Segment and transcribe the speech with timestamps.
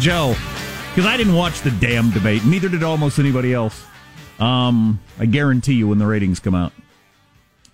[0.00, 0.34] Joe
[0.90, 2.44] because I didn't watch the damn debate.
[2.44, 3.84] Neither did almost anybody else.
[4.38, 6.72] Um, I guarantee you when the ratings come out.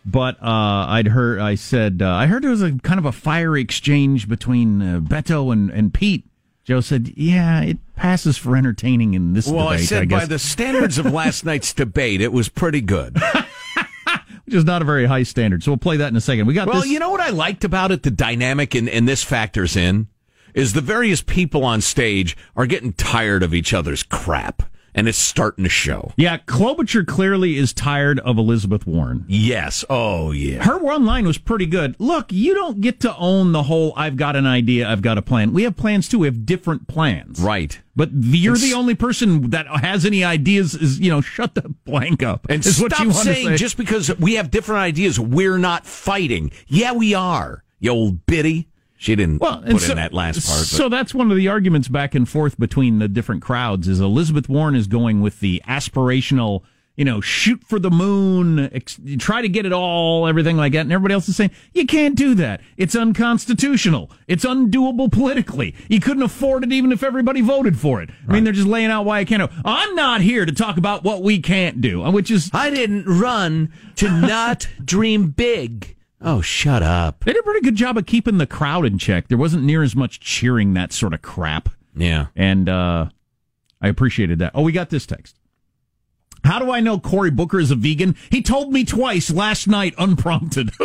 [0.04, 1.38] But uh, I'd heard.
[1.40, 5.00] I said uh, I heard there was a kind of a fiery exchange between uh,
[5.00, 6.24] Beto and, and Pete.
[6.64, 10.22] Joe said, "Yeah, it passes for entertaining in this Well, debate." I said guess.
[10.22, 13.16] by the standards of last night's debate, it was pretty good.
[14.44, 15.64] which is not a very high standard.
[15.64, 16.46] So we'll play that in a second.
[16.46, 16.90] We got Well, this.
[16.90, 18.04] you know what I liked about it?
[18.04, 20.06] The dynamic, and, and this factors in,
[20.56, 24.62] is the various people on stage are getting tired of each other's crap,
[24.94, 26.12] and it's starting to show.
[26.16, 29.26] yeah, Klobuchar clearly is tired of Elizabeth Warren.
[29.28, 29.84] Yes.
[29.90, 30.64] Oh, yeah.
[30.64, 31.94] Her one line was pretty good.
[31.98, 35.22] Look, you don't get to own the whole I've got an idea, I've got a
[35.22, 35.52] plan.
[35.52, 36.20] We have plans too.
[36.20, 37.38] We have different plans.
[37.38, 37.78] Right.
[37.94, 41.68] But you're And the only person that has any ideas is, you know, shut the
[41.84, 42.46] blank up.
[42.48, 43.56] And stop saying say.
[43.56, 46.50] just because we have different ideas, we're not fighting.
[46.66, 47.62] Yeah, we are.
[47.78, 48.68] You old biddy.
[49.06, 50.66] She didn't well, put in that last part.
[50.66, 54.48] So that's one of the arguments back and forth between the different crowds is Elizabeth
[54.48, 56.64] Warren is going with the aspirational,
[56.96, 60.80] you know, shoot for the moon, ex- try to get it all, everything like that.
[60.80, 62.62] And everybody else is saying, you can't do that.
[62.76, 64.10] It's unconstitutional.
[64.26, 65.76] It's undoable politically.
[65.86, 68.10] You couldn't afford it even if everybody voted for it.
[68.28, 69.48] I mean, they're just laying out why I can't.
[69.64, 72.50] I'm not here to talk about what we can't do, uh, which is.
[72.52, 75.95] I didn't run to not dream big.
[76.20, 77.24] Oh, shut up.
[77.24, 79.28] They did a pretty good job of keeping the crowd in check.
[79.28, 81.68] There wasn't near as much cheering that sort of crap.
[81.94, 82.26] Yeah.
[82.34, 83.10] And uh,
[83.80, 84.52] I appreciated that.
[84.54, 85.36] Oh, we got this text.
[86.44, 88.16] How do I know Cory Booker is a vegan?
[88.30, 90.70] He told me twice last night, unprompted.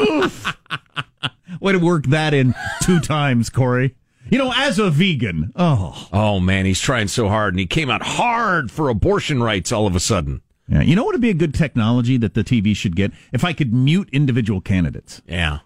[1.61, 3.95] Way to work that in two times, Cory.
[4.29, 7.89] You know, as a vegan, oh, Oh man, he's trying so hard, and he came
[7.89, 10.41] out hard for abortion rights all of a sudden.
[10.71, 10.81] Yeah.
[10.81, 13.11] You know what would be a good technology that the TV should get?
[13.33, 15.21] If I could mute individual candidates.
[15.27, 15.59] Yeah.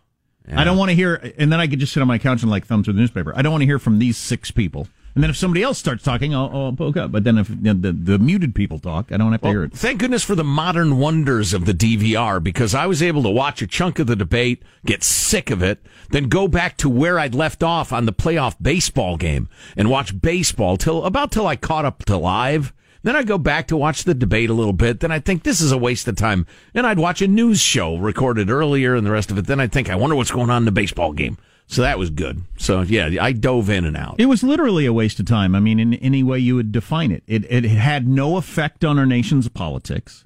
[0.54, 2.52] I don't want to hear, and then I could just sit on my couch and
[2.52, 3.34] like thumb through the newspaper.
[3.36, 4.88] I don't want to hear from these six people.
[5.16, 7.12] And then if somebody else starts talking, I'll, I'll poke up.
[7.12, 9.74] But then if the, the, the muted people talk, I don't have to hear it.
[9.74, 13.62] thank goodness for the modern wonders of the DVR because I was able to watch
[13.62, 15.80] a chunk of the debate, get sick of it,
[16.10, 19.48] then go back to where I'd left off on the playoff baseball game
[19.78, 22.74] and watch baseball till about till I caught up to live.
[23.06, 25.00] Then I'd go back to watch the debate a little bit.
[25.00, 26.48] Then I'd think this is a waste of time.
[26.74, 29.46] And I'd watch a news show recorded earlier and the rest of it.
[29.46, 31.38] Then I'd think, I wonder what's going on in the baseball game.
[31.68, 32.42] So that was good.
[32.58, 34.16] So yeah, I dove in and out.
[34.18, 35.54] It was literally a waste of time.
[35.54, 38.98] I mean, in any way you would define it, it, it had no effect on
[38.98, 40.26] our nation's politics.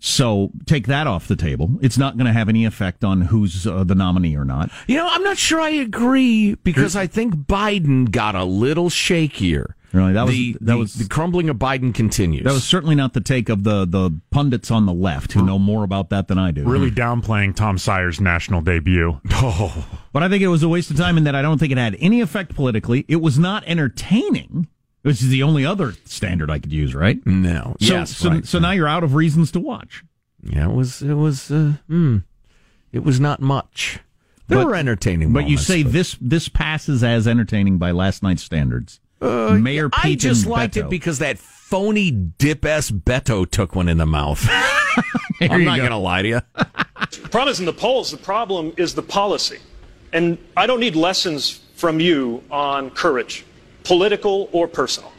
[0.00, 1.78] So take that off the table.
[1.80, 4.72] It's not going to have any effect on who's uh, the nominee or not.
[4.88, 9.74] You know, I'm not sure I agree because I think Biden got a little shakier.
[9.92, 12.44] Really, that was the, that the- was the crumbling of Biden continues.
[12.44, 15.58] that was certainly not the take of the the pundits on the left who know
[15.58, 16.64] more about that than I do.
[16.64, 19.18] Really downplaying Tom Steyer's national debut.
[19.32, 21.72] Oh, But I think it was a waste of time in that I don't think
[21.72, 23.06] it had any effect politically.
[23.08, 24.68] It was not entertaining,
[25.02, 27.24] which is the only other standard I could use, right?
[27.26, 27.74] no.
[27.80, 28.16] So, yes.
[28.16, 28.46] so, right.
[28.46, 30.04] so now you're out of reasons to watch.
[30.42, 31.00] yeah, it was.
[31.02, 31.50] It was.
[31.50, 32.18] Uh, hmm.
[32.92, 34.00] It was not much.
[34.48, 35.32] There But- were entertaining.
[35.32, 39.00] But you moments, say this this passes as entertaining by last night's standards.
[39.20, 40.86] Uh, Mayor Pete I just and liked Beto.
[40.86, 44.46] it because that phony dip s Beto took one in the mouth.
[45.40, 45.82] I'm not go.
[45.82, 46.40] going to lie to you.
[46.54, 49.58] The problem isn't the polls, the problem is the policy.
[50.12, 53.44] And I don't need lessons from you on courage,
[53.84, 55.12] political or personal.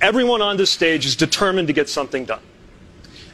[0.00, 2.42] Everyone on this stage is determined to get something done.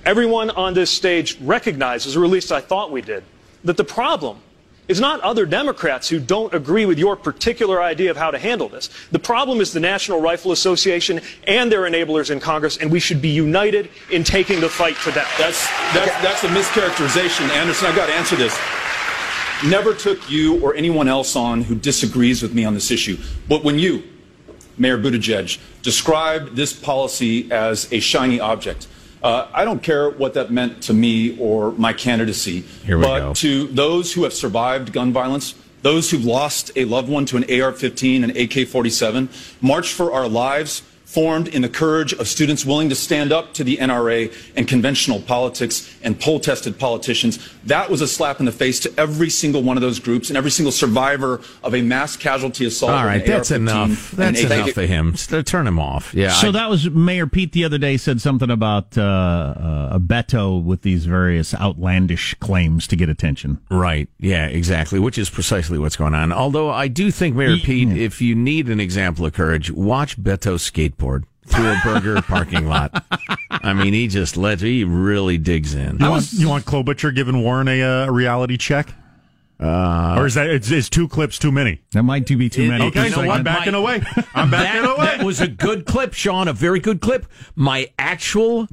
[0.05, 3.25] Everyone on this stage recognizes, or at least I thought we did,
[3.65, 4.41] that the problem
[4.89, 8.69] is not other Democrats who don't agree with your particular idea of how to handle
[8.69, 8.91] this.
[9.11, 13.23] The problem is the National Rifle Association and their enablers in Congress, and we should
[13.23, 15.27] be united in taking the fight to them.
[15.39, 17.87] That's that's that's a mischaracterization, Anderson.
[17.87, 18.59] I've got to answer this.
[19.65, 23.17] Never took you or anyone else on who disagrees with me on this issue.
[23.49, 24.03] But when you,
[24.77, 28.87] Mayor Buttigieg, described this policy as a shiny object,
[29.25, 32.61] uh, I don't care what that meant to me or my candidacy.
[32.85, 33.35] Here we but go.
[33.35, 37.45] to those who have survived gun violence, those who've lost a loved one to an
[37.45, 40.83] AR-15 and AK-47, March for Our Lives,
[41.15, 45.21] formed in the courage of students willing to stand up to the NRA and conventional
[45.21, 47.39] politics and poll-tested politicians.
[47.65, 50.37] That was a slap in the face to every single one of those groups and
[50.37, 52.91] every single survivor of a mass casualty assault.
[52.91, 54.11] All with right, an that's AR-15 enough.
[54.13, 55.15] and That's AK enough of him.
[55.45, 56.13] Turn him off.
[56.15, 56.31] Yeah.
[56.33, 60.01] So I- that was Mayor Pete the other day said something about uh, uh, a
[60.01, 63.61] Beto with these various outlandish claims to get attention.
[63.71, 64.09] Right.
[64.19, 64.99] Yeah, exactly.
[64.99, 66.33] Which is precisely what's going on.
[66.33, 70.57] Although I do think, Mayor Pete, if you need an example of courage, watch Beto
[70.57, 71.04] skateboard
[71.47, 73.05] through a burger parking lot.
[73.51, 75.99] I mean, he just let he really digs in.
[75.99, 78.93] You want, you want Klobuchar giving Warren a, uh, reality check?
[79.61, 81.81] Uh, or is that is, is two clips too many?
[81.93, 82.85] That might be too It- many.
[82.87, 83.81] Okay, so I'm backing Mike?
[83.81, 84.25] away.
[84.35, 85.05] I'm backing that, away.
[85.17, 87.27] that was a good clip, Sean, a very good clip.
[87.55, 88.67] My actual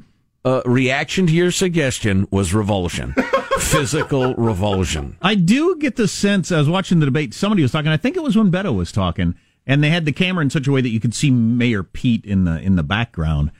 [0.44, 3.14] uh, reaction to your suggestion was revulsion.
[3.60, 5.16] Physical revulsion.
[5.22, 8.16] I do get the sense, I was watching the debate, somebody was talking, I think
[8.16, 10.80] it was when Beto was talking, and they had the camera in such a way
[10.80, 13.50] that you could see Mayor Pete in the in the background.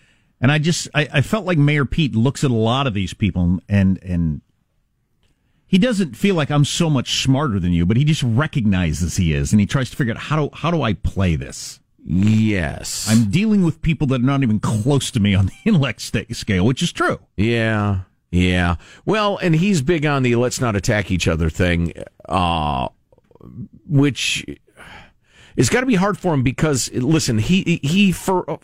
[0.40, 3.14] And I just I, I felt like Mayor Pete looks at a lot of these
[3.14, 4.40] people and and
[5.66, 9.32] he doesn't feel like I'm so much smarter than you, but he just recognizes he
[9.32, 11.81] is and he tries to figure out how do how do I play this?
[12.04, 13.06] Yes.
[13.08, 16.66] I'm dealing with people that are not even close to me on the intellect scale,
[16.66, 17.20] which is true.
[17.37, 18.00] Yeah.
[18.31, 18.76] Yeah.
[19.04, 21.93] Well, and he's big on the let's not attack each other thing,
[22.28, 22.88] uh,
[23.87, 24.44] which
[25.56, 28.59] it's got to be hard for him because listen, he he for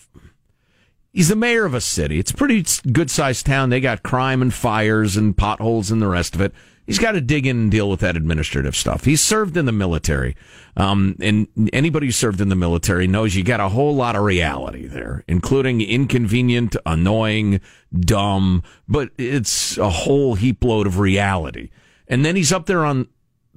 [1.12, 2.18] he's the mayor of a city.
[2.18, 3.70] It's a pretty good sized town.
[3.70, 6.52] They got crime and fires and potholes and the rest of it.
[6.86, 9.04] He's got to dig in and deal with that administrative stuff.
[9.04, 10.34] He's served in the military.
[10.74, 14.22] Um, and anybody who served in the military knows you got a whole lot of
[14.22, 17.60] reality there, including inconvenient, annoying,
[17.94, 21.68] dumb, but it's a whole heap load of reality.
[22.06, 23.08] And then he's up there on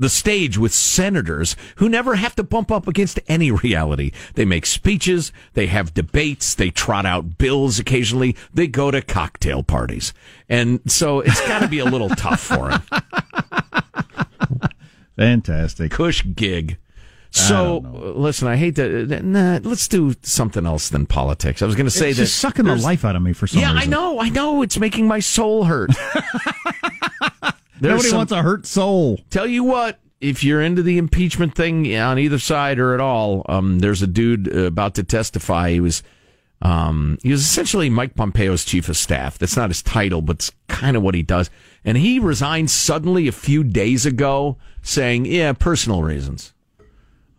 [0.01, 4.11] the stage with senators who never have to bump up against any reality.
[4.33, 9.61] They make speeches, they have debates, they trot out bills occasionally, they go to cocktail
[9.61, 10.11] parties.
[10.49, 12.81] And so it's got to be a little tough for him.
[15.17, 15.91] Fantastic.
[15.91, 16.77] Cush gig.
[17.33, 19.05] So listen, I hate to.
[19.23, 21.61] Nah, let's do something else than politics.
[21.61, 23.59] I was going to say It's that sucking the life out of me for some
[23.59, 23.69] reason.
[23.73, 23.93] Yeah, reason.
[23.93, 24.61] I know, I know.
[24.63, 25.91] It's making my soul hurt.
[27.81, 29.19] There's Nobody some- wants a hurt soul.
[29.29, 33.43] Tell you what, if you're into the impeachment thing on either side or at all,
[33.49, 35.71] um, there's a dude about to testify.
[35.71, 36.03] He was,
[36.61, 39.39] um, he was essentially Mike Pompeo's chief of staff.
[39.39, 41.49] That's not his title, but it's kind of what he does.
[41.83, 46.53] And he resigned suddenly a few days ago, saying, "Yeah, personal reasons."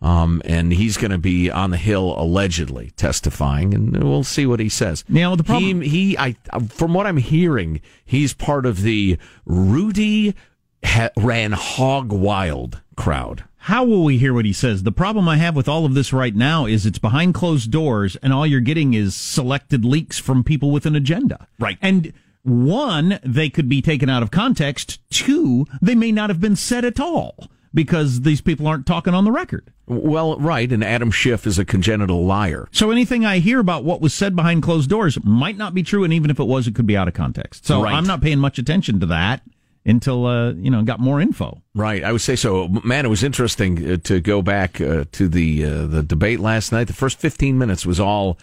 [0.03, 4.59] Um, and he's going to be on the Hill allegedly testifying, and we'll see what
[4.59, 5.05] he says.
[5.07, 6.35] Now, the problem- he, he, I,
[6.67, 10.35] from what I'm hearing, he's part of the Rudy
[10.83, 13.45] ha- ran hog wild crowd.
[13.55, 14.83] How will we hear what he says?
[14.83, 18.17] The problem I have with all of this right now is it's behind closed doors,
[18.17, 21.47] and all you're getting is selected leaks from people with an agenda.
[21.57, 21.77] Right.
[21.81, 24.99] And one, they could be taken out of context.
[25.09, 29.23] Two, they may not have been said at all because these people aren't talking on
[29.25, 29.71] the record.
[29.85, 32.69] Well, right, and Adam Schiff is a congenital liar.
[32.71, 36.03] So anything I hear about what was said behind closed doors might not be true,
[36.03, 37.65] and even if it was, it could be out of context.
[37.65, 37.93] So Right.
[37.93, 39.41] I'm not paying much attention to that
[39.85, 41.61] until uh, you know got more info.
[41.75, 42.69] Right, I would say so.
[42.83, 46.71] Man, it was interesting uh, to go back uh, to the uh, the debate last
[46.71, 46.87] night.
[46.87, 48.37] The first fifteen minutes was all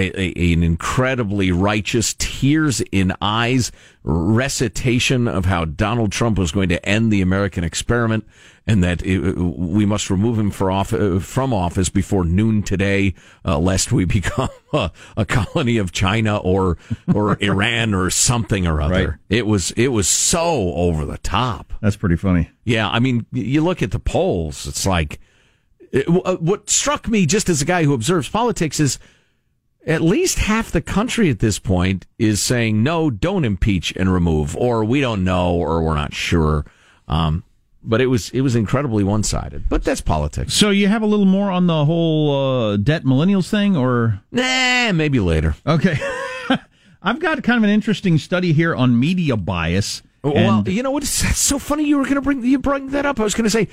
[0.00, 3.70] a, a, an incredibly righteous, tears in eyes
[4.02, 8.26] recitation of how Donald Trump was going to end the American experiment
[8.66, 13.14] and that it, we must remove him for off, uh, from office before noon today,
[13.44, 16.78] uh, lest we become a, a colony of China or
[17.12, 19.08] or Iran or something or other.
[19.08, 19.18] Right.
[19.28, 21.72] It was it was so over the top.
[21.80, 22.50] That's pretty funny.
[22.64, 25.20] Yeah, I mean, you look at the polls, it's like
[25.92, 28.98] it, uh, what struck me just as a guy who observes politics is
[29.86, 34.56] at least half the country at this point is saying no, don't impeach and remove,
[34.56, 36.64] or we don't know, or we're not sure.
[37.08, 37.44] Um,
[37.82, 39.68] but it was it was incredibly one sided.
[39.68, 40.52] But that's politics.
[40.54, 42.30] So you have a little more on the whole
[42.72, 45.54] uh, debt millennials thing, or Nah, maybe later.
[45.66, 45.98] okay?
[47.02, 50.02] I've got kind of an interesting study here on media bias.
[50.22, 51.02] Well, you know what?
[51.02, 53.18] It's so funny you were going to bring you bring that up.
[53.18, 53.68] I was going to say,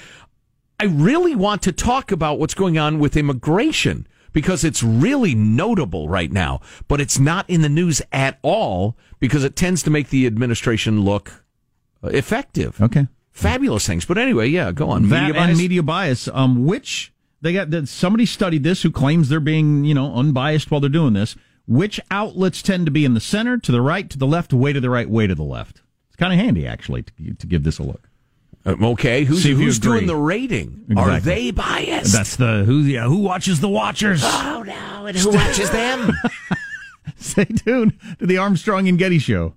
[0.80, 6.08] I really want to talk about what's going on with immigration because it's really notable
[6.08, 10.10] right now, but it's not in the news at all because it tends to make
[10.12, 11.44] the administration look
[12.04, 12.80] uh, effective.
[12.80, 13.08] okay.
[13.32, 14.06] Fabulous things.
[14.06, 15.10] But anyway, yeah, go on.
[15.10, 15.50] that Media bias?
[15.50, 16.28] and media bias.
[16.28, 20.70] Um, which they got that somebody studied this who claims they're being you know unbiased
[20.70, 21.36] while they're doing this.
[21.66, 24.72] Which outlets tend to be in the center, to the right, to the left, way
[24.72, 25.82] to the right, way to the left?
[26.10, 28.07] It's kind of handy actually to, to give this a look.
[28.68, 30.86] Uh, okay, who's, who's doing the rating?
[30.98, 32.12] Are they biased?
[32.12, 34.22] That's the who yeah who watches the Watchers.
[34.24, 36.12] oh no, and who watches them?
[37.18, 39.54] Stay tuned to the Armstrong and Getty Show.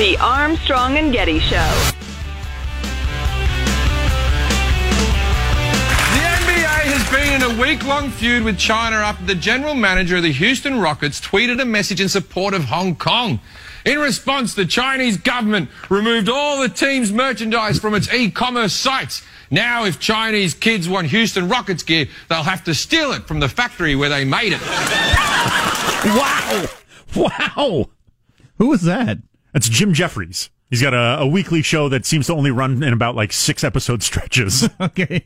[0.00, 1.56] The Armstrong and Getty Show.
[1.56, 1.60] The
[6.24, 10.22] NBA has been in a week long feud with China after the general manager of
[10.22, 13.40] the Houston Rockets tweeted a message in support of Hong Kong.
[13.84, 19.22] In response, the Chinese government removed all the team's merchandise from its e commerce sites.
[19.50, 23.50] Now, if Chinese kids want Houston Rockets gear, they'll have to steal it from the
[23.50, 24.62] factory where they made it.
[26.06, 26.64] wow,
[27.14, 27.90] wow.
[28.56, 29.18] Who was that?
[29.52, 30.50] That's Jim Jefferies.
[30.68, 33.64] He's got a, a weekly show that seems to only run in about like six
[33.64, 34.68] episode stretches.
[34.80, 35.24] Okay.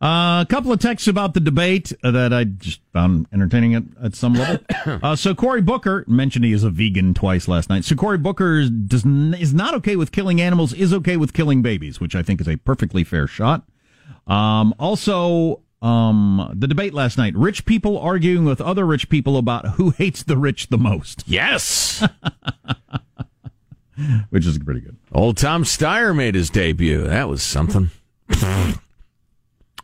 [0.00, 3.82] Uh, a couple of texts about the debate uh, that I just found entertaining at,
[4.00, 4.58] at some level.
[5.02, 7.84] uh, so Cory Booker mentioned he is a vegan twice last night.
[7.84, 11.98] So Cory Booker does is not okay with killing animals, is okay with killing babies,
[12.00, 13.64] which I think is a perfectly fair shot.
[14.28, 19.66] Um, also, um, the debate last night: rich people arguing with other rich people about
[19.70, 22.06] who hates the rich the most, Yes.
[24.30, 24.96] which is pretty good.
[25.12, 27.04] Old Tom Steyer made his debut.
[27.04, 27.90] That was something.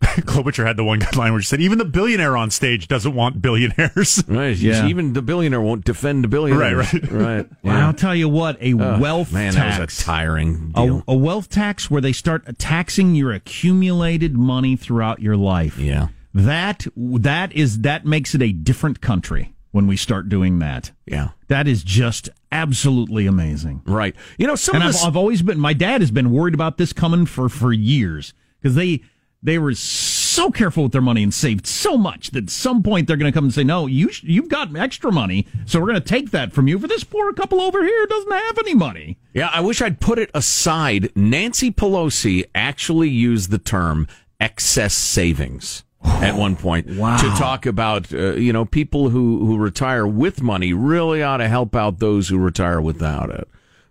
[0.02, 3.14] Klobuchar had the one good line where he said, even the billionaire on stage doesn't
[3.14, 4.22] want billionaires.
[4.34, 4.56] Right.
[4.56, 4.86] Yeah.
[4.86, 6.76] Even the billionaire won't defend the billionaire.
[6.78, 7.12] Right, right.
[7.12, 7.46] right.
[7.62, 9.76] Well, I'll tell you what: a Ugh, wealth man, tax.
[9.76, 14.76] that was a tiring a, a wealth tax where they start taxing your accumulated money
[14.76, 15.78] throughout your life.
[15.78, 16.08] yeah.
[16.32, 20.90] That that is that makes it a different country when we start doing that.
[21.06, 21.30] Yeah.
[21.48, 23.82] That is just absolutely amazing.
[23.84, 24.14] Right.
[24.38, 25.04] You know, some and of I've, this.
[25.04, 25.58] I've always been.
[25.58, 28.32] My dad has been worried about this coming for for years
[28.62, 29.02] because they
[29.42, 33.06] they were so careful with their money and saved so much that at some point
[33.06, 35.88] they're going to come and say, "No, you sh- you've got extra money, so we're
[35.88, 38.74] going to take that from you for this poor couple over here doesn't have any
[38.74, 41.10] money." Yeah, I wish I'd put it aside.
[41.14, 44.06] Nancy Pelosi actually used the term
[44.40, 47.16] excess savings at one point Wow.
[47.16, 51.48] to talk about uh, you know people who who retire with money really ought to
[51.48, 53.48] help out those who retire without it.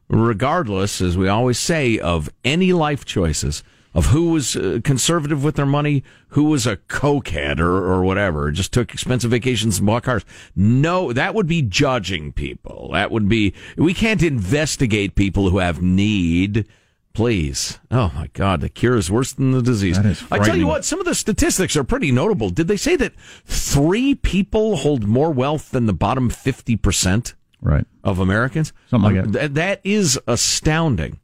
[0.09, 3.63] Regardless, as we always say, of any life choices
[3.95, 8.51] of who was uh, conservative with their money, who was a cokehead or, or whatever,
[8.51, 10.25] just took expensive vacations and bought cars.
[10.55, 12.89] No, that would be judging people.
[12.91, 16.67] That would be, we can't investigate people who have need
[17.13, 17.79] Please.
[17.91, 19.99] Oh my God, the cure is worse than the disease.
[20.31, 22.49] I tell you what, some of the statistics are pretty notable.
[22.49, 23.13] Did they say that
[23.45, 27.85] three people hold more wealth than the bottom 50% Right.
[28.03, 28.73] of Americans?
[28.89, 29.39] Something like Um, that.
[29.39, 31.19] th- that is astounding.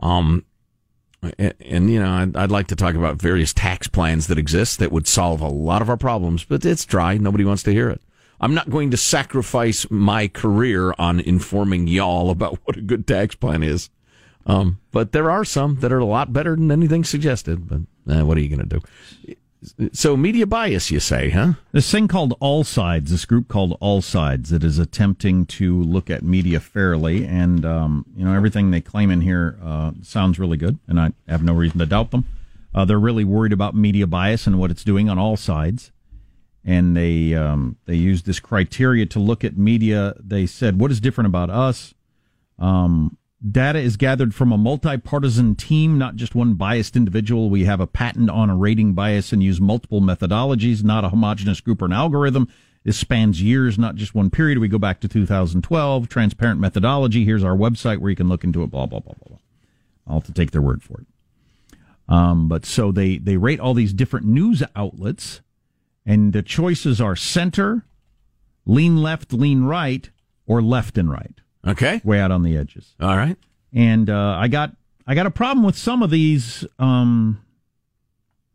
[0.00, 0.44] Um,
[1.38, 4.80] and, and, you know, I'd, I'd like to talk about various tax plans that exist
[4.80, 7.16] that would solve a lot of our problems, but it's dry.
[7.16, 8.02] Nobody wants to hear it.
[8.40, 13.36] I'm not going to sacrifice my career on informing y'all about what a good tax
[13.36, 13.88] plan is.
[14.46, 17.68] Um, but there are some that are a lot better than anything suggested.
[17.68, 19.36] But eh, what are you going to do?
[19.92, 21.52] So media bias, you say, huh?
[21.70, 26.10] This thing called All Sides, this group called All Sides, that is attempting to look
[26.10, 30.56] at media fairly, and um, you know everything they claim in here uh, sounds really
[30.56, 32.24] good, and I have no reason to doubt them.
[32.74, 35.92] Uh, they're really worried about media bias and what it's doing on all sides,
[36.64, 40.14] and they um, they use this criteria to look at media.
[40.18, 41.94] They said, "What is different about us?"
[42.58, 43.16] Um,
[43.50, 47.50] data is gathered from a multi-partisan team, not just one biased individual.
[47.50, 51.60] We have a patent on a rating bias and use multiple methodologies, not a homogenous
[51.60, 52.48] group or an algorithm.
[52.84, 54.58] This spans years, not just one period.
[54.58, 56.08] We go back to 2012.
[56.08, 57.24] Transparent methodology.
[57.24, 58.70] Here's our website where you can look into it.
[58.70, 59.38] Blah blah blah blah blah.
[60.06, 61.06] I'll have to take their word for it.
[62.08, 65.42] Um, but so they they rate all these different news outlets,
[66.04, 67.86] and the choices are center,
[68.66, 70.10] lean left, lean right,
[70.44, 72.00] or left and right Okay.
[72.04, 72.94] way out on the edges.
[73.00, 73.36] All right.
[73.72, 74.74] And uh, I got
[75.06, 76.64] I got a problem with some of these.
[76.78, 77.42] Um,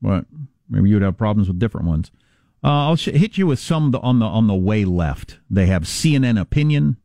[0.02, 0.26] what?
[0.70, 2.12] Maybe you'd have problems with different ones.
[2.64, 5.40] Uh, I'll sh- hit you with some the, on the on the way left.
[5.50, 6.98] They have CNN Opinion,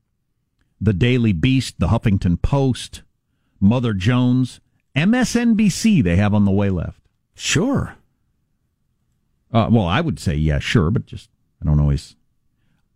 [0.80, 3.02] the Daily Beast, the Huffington Post,
[3.60, 4.60] Mother Jones,
[4.96, 6.02] MSNBC.
[6.02, 7.00] They have on the way left.
[7.34, 7.96] Sure.
[9.52, 11.28] Uh, well, I would say yeah, sure, but just
[11.60, 12.16] I don't always.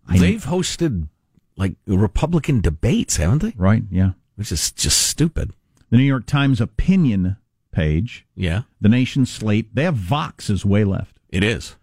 [0.09, 1.09] I They've hosted
[1.57, 3.55] like Republican debates, haven't they?
[3.57, 4.13] right, yeah.
[4.37, 5.53] Which is just stupid.
[5.91, 7.37] The New York Times opinion
[7.73, 8.63] page, Yeah.
[8.81, 9.75] the Nation slate.
[9.75, 11.19] They have Vox as way left.
[11.31, 11.77] It is.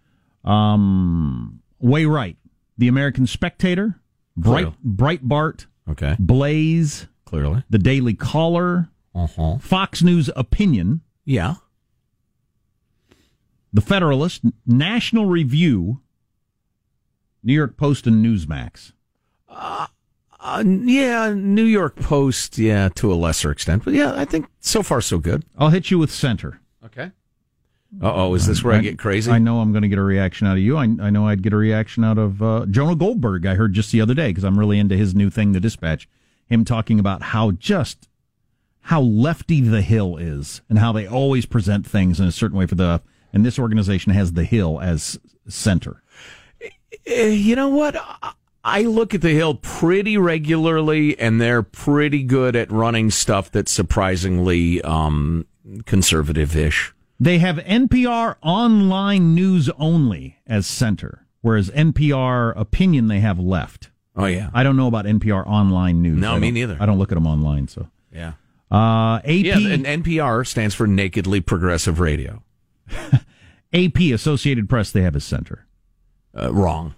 [0.44, 2.36] Um, way right.
[2.78, 4.00] The American Spectator,
[4.36, 6.16] Bright, Breitbart, Okay.
[6.18, 7.62] Blaze, Clearly.
[7.70, 9.58] the Daily Caller, Uh-huh.
[9.58, 11.54] Fox News Opinion, Yeah.
[13.72, 16.00] The Federalist, National Review,
[17.42, 18.92] New York Post, and Newsmax.
[19.48, 19.86] Uh,
[20.64, 23.84] yeah, New York Post, yeah, to a lesser extent.
[23.84, 25.44] But yeah, I think so far so good.
[25.56, 26.60] I'll hit you with Center.
[26.84, 27.10] Okay.
[28.02, 29.30] Uh oh, is this where I, get crazy?
[29.30, 30.76] I know I'm going to get a reaction out of you.
[30.76, 33.46] I, I know I'd get a reaction out of uh, Jonah Goldberg.
[33.46, 36.08] I heard just the other day because I'm really into his new thing, The Dispatch.
[36.46, 38.08] Him talking about how just
[38.82, 42.66] how lefty the Hill is and how they always present things in a certain way
[42.66, 43.00] for the.
[43.32, 46.02] And this organization has the Hill as center.
[47.06, 47.96] Eh, you know what?
[48.64, 53.70] I- look at the Hill pretty regularly, and they're pretty good at running stuff that's
[53.70, 55.46] surprisingly um,
[55.86, 56.92] conservative-ish.
[57.20, 63.90] They have NPR online news only as center, whereas NPR opinion they have left.
[64.16, 66.18] Oh yeah, I don't know about NPR online news.
[66.18, 66.76] No, I me neither.
[66.80, 67.68] I don't look at them online.
[67.68, 68.32] So yeah,
[68.70, 69.58] uh, AP yeah.
[69.58, 72.42] And NPR stands for Nakedly Progressive Radio.
[73.72, 75.66] AP Associated Press they have as center.
[76.36, 76.94] Uh, wrong,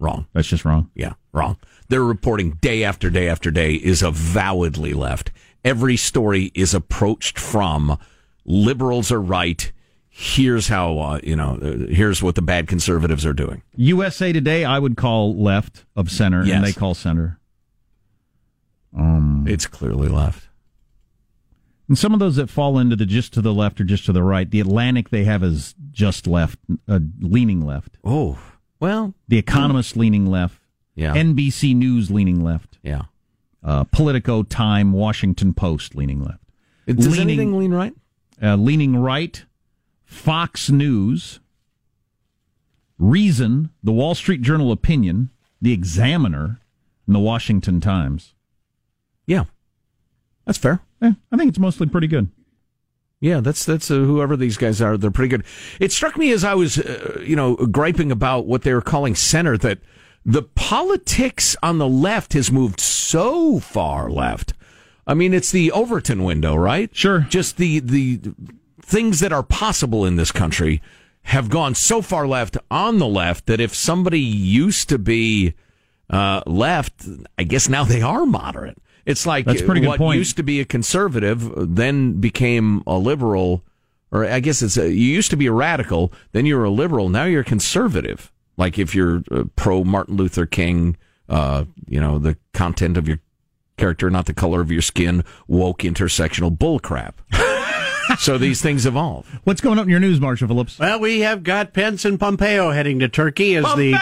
[0.00, 0.26] wrong.
[0.32, 0.90] That's just wrong.
[0.94, 1.56] Yeah, wrong.
[1.88, 5.30] Their reporting day after day after day is avowedly left.
[5.64, 7.98] Every story is approached from
[8.44, 9.70] liberals are right.
[10.08, 11.58] Here's how uh, you know.
[11.62, 13.62] Uh, here's what the bad conservatives are doing.
[13.76, 16.56] USA Today I would call left of center, Yes.
[16.56, 17.38] and they call center.
[18.96, 20.48] Um, It's clearly left.
[21.88, 24.12] and some of those that fall into the just to the left or just to
[24.12, 24.50] the right.
[24.50, 26.58] The Atlantic they have is just left,
[26.88, 27.98] uh, leaning left.
[28.04, 28.38] Oh
[28.80, 30.60] well, The Economist leaning left.
[30.94, 32.78] yeah, NBC News leaning left.
[32.82, 33.02] yeah.
[33.62, 36.42] Uh, Politico, Time, Washington Post leaning left.
[36.86, 37.92] Does Leaning- anything lean right?
[38.42, 39.44] uh, leaning right,
[40.04, 41.40] Fox News,
[42.98, 46.60] Reason, the Wall Street Journal Opinion, the Examiner,
[47.06, 48.34] and the Washington Times.
[49.26, 49.44] Yeah,
[50.44, 50.80] that's fair.
[51.00, 52.28] Eh, I think it's mostly pretty good.
[53.20, 54.96] Yeah, that's that's uh, whoever these guys are.
[54.96, 55.44] They're pretty good.
[55.78, 59.14] It struck me as I was, uh, you know, griping about what they were calling
[59.14, 59.78] center that
[60.24, 64.54] the politics on the left has moved so far left.
[65.06, 66.94] I mean, it's the Overton window, right?
[66.94, 67.26] Sure.
[67.28, 68.20] Just the the
[68.80, 70.80] things that are possible in this country
[71.24, 75.54] have gone so far left on the left that if somebody used to be
[76.08, 77.06] uh, left,
[77.38, 78.78] I guess now they are moderate.
[79.06, 80.18] It's like That's a pretty good what point.
[80.18, 83.64] used to be a conservative then became a liberal,
[84.12, 87.08] or I guess it's a, you used to be a radical, then you're a liberal,
[87.08, 88.32] now you're a conservative.
[88.56, 90.96] Like if you're uh, pro Martin Luther King,
[91.28, 93.20] uh, you know the content of your
[93.78, 97.14] character, not the color of your skin, woke intersectional bullcrap.
[98.18, 99.26] so these things evolve.
[99.44, 100.78] What's going on in your news, Marshall Phillips?
[100.78, 103.94] Well, we have got Pence and Pompeo heading to Turkey as the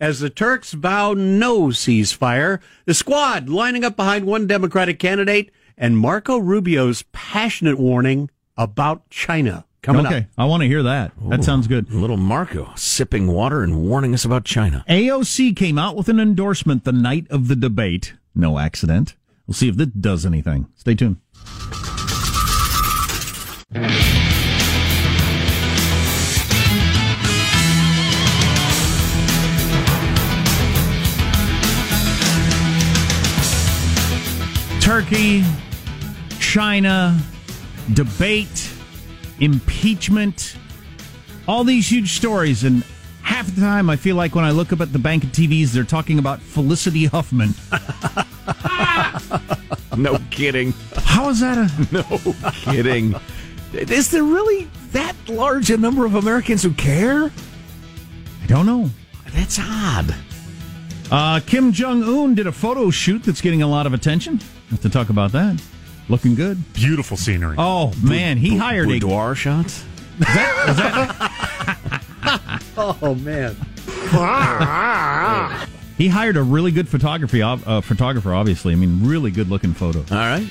[0.00, 2.60] as the Turks vow no ceasefire.
[2.84, 9.64] The squad lining up behind one Democratic candidate and Marco Rubio's passionate warning about China
[9.82, 10.24] coming okay, up.
[10.36, 11.12] I want to hear that.
[11.28, 11.92] That sounds good.
[11.92, 14.84] Little Marco sipping water and warning us about China.
[14.88, 18.14] AOC came out with an endorsement the night of the debate.
[18.34, 19.14] No accident.
[19.46, 20.66] We'll see if this does anything.
[20.74, 21.18] Stay tuned.
[34.86, 35.42] Turkey,
[36.38, 37.18] China,
[37.92, 38.70] debate,
[39.40, 40.56] impeachment,
[41.48, 42.62] all these huge stories.
[42.62, 42.84] And
[43.20, 45.72] half the time, I feel like when I look up at the bank of TVs,
[45.72, 47.52] they're talking about Felicity Huffman.
[49.96, 50.72] No kidding.
[50.96, 51.68] How is that a.
[51.92, 52.04] No
[52.52, 53.14] kidding.
[53.72, 57.24] Is there really that large a number of Americans who care?
[57.24, 58.90] I don't know.
[59.34, 60.14] That's odd.
[61.10, 64.38] Uh, Kim Jong Un did a photo shoot that's getting a lot of attention.
[64.70, 65.62] Have to talk about that.
[66.08, 66.72] Looking good.
[66.72, 67.56] Beautiful scenery.
[67.58, 69.84] Oh man, he hired a Boudoir shots.
[72.78, 73.56] Oh man.
[75.96, 78.34] he hired a really good photography uh, photographer.
[78.34, 80.00] Obviously, I mean, really good looking photo.
[80.00, 80.46] All right.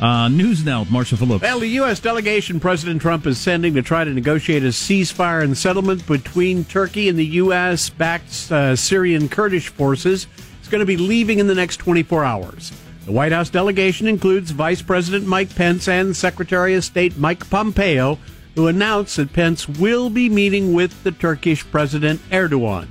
[0.00, 1.42] Uh, news now with Marshall Phillips.
[1.42, 2.00] Well, the U.S.
[2.00, 7.08] delegation President Trump is sending to try to negotiate a ceasefire and settlement between Turkey
[7.08, 7.90] and the U.S.
[7.90, 10.26] backed uh, Syrian Kurdish forces
[10.62, 12.72] is going to be leaving in the next 24 hours.
[13.10, 18.20] The White House delegation includes Vice President Mike Pence and Secretary of State Mike Pompeo,
[18.54, 22.86] who announced that Pence will be meeting with the Turkish President Erdogan.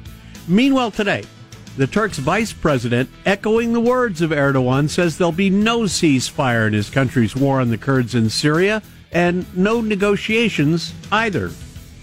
[0.45, 1.23] Meanwhile, today,
[1.77, 6.73] the Turks' vice president, echoing the words of Erdogan, says there'll be no ceasefire in
[6.73, 8.81] his country's war on the Kurds in Syria
[9.13, 11.49] and no negotiations either.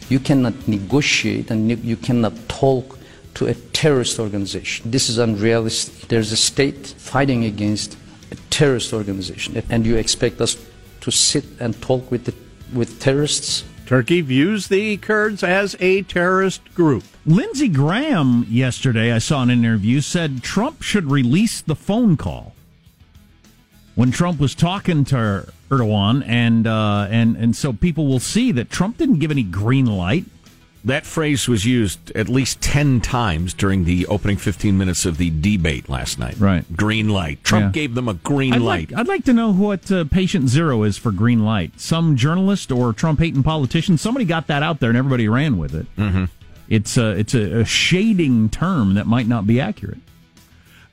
[0.08, 2.98] You cannot negotiate and you cannot talk
[3.34, 4.90] to a terrorist organization.
[4.90, 6.08] This is unrealistic.
[6.08, 7.98] There's a state fighting against
[8.30, 10.56] a terrorist organization, and you expect us
[11.00, 12.34] to sit and talk with the,
[12.76, 13.64] with terrorists?
[13.86, 17.04] Turkey views the Kurds as a terrorist group.
[17.24, 22.54] Lindsey Graham yesterday, I saw an interview, said Trump should release the phone call
[23.94, 28.70] when Trump was talking to Erdogan, and uh, and and so people will see that
[28.70, 30.24] Trump didn't give any green light.
[30.86, 35.30] That phrase was used at least 10 times during the opening 15 minutes of the
[35.30, 36.36] debate last night.
[36.38, 36.64] Right.
[36.76, 37.42] Green light.
[37.42, 37.70] Trump Yeah.
[37.72, 38.90] gave them a green I'd light.
[38.92, 41.72] like, I'd like to know what uh, patient zero is for green light.
[41.80, 45.74] Some journalist or Trump hating politician, somebody got that out there and everybody ran with
[45.74, 45.86] it.
[45.96, 46.26] Mm-hmm.
[46.68, 49.98] It's a it's a, a shading term that might not be accurate.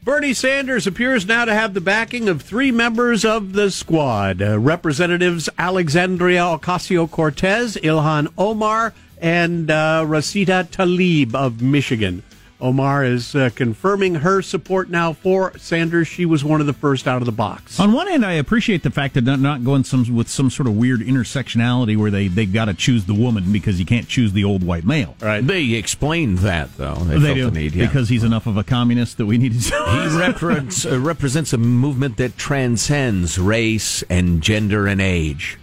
[0.04, 4.60] Bernie Sanders appears now to have the backing of three members of the squad uh,
[4.60, 12.22] Representatives Alexandria Ocasio Cortez, Ilhan Omar, and uh, Rashida Tlaib of Michigan.
[12.60, 16.08] Omar is uh, confirming her support now for Sanders.
[16.08, 17.78] She was one of the first out of the box.
[17.78, 20.68] On one hand, I appreciate the fact that they're not going some with some sort
[20.68, 24.32] of weird intersectionality where they they've got to choose the woman because you can't choose
[24.32, 25.16] the old white male.
[25.20, 25.46] Right.
[25.46, 26.96] They explained that, though.
[26.96, 27.86] They, They felt do the need, yeah.
[27.86, 29.86] because he's enough of a communist that we need to.
[30.10, 35.58] he represents, uh, represents a movement that transcends race and gender and age.